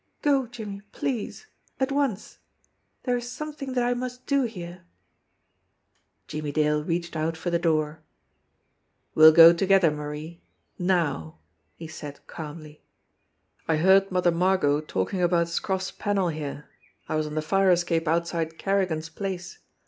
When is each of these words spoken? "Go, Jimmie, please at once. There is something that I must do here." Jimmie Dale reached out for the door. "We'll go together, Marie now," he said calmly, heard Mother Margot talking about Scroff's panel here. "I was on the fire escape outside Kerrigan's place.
"Go, 0.23 0.47
Jimmie, 0.47 0.81
please 0.93 1.45
at 1.79 1.91
once. 1.91 2.39
There 3.03 3.15
is 3.15 3.31
something 3.31 3.73
that 3.73 3.83
I 3.85 3.93
must 3.93 4.25
do 4.25 4.45
here." 4.45 4.81
Jimmie 6.27 6.51
Dale 6.51 6.83
reached 6.83 7.15
out 7.15 7.37
for 7.37 7.51
the 7.51 7.59
door. 7.59 8.01
"We'll 9.13 9.31
go 9.31 9.53
together, 9.53 9.91
Marie 9.91 10.41
now," 10.79 11.37
he 11.75 11.87
said 11.87 12.19
calmly, 12.25 12.81
heard 13.69 14.11
Mother 14.11 14.31
Margot 14.31 14.81
talking 14.81 15.21
about 15.21 15.49
Scroff's 15.49 15.91
panel 15.91 16.29
here. 16.29 16.65
"I 17.07 17.13
was 17.15 17.27
on 17.27 17.35
the 17.35 17.41
fire 17.43 17.69
escape 17.69 18.07
outside 18.07 18.57
Kerrigan's 18.57 19.09
place. 19.09 19.59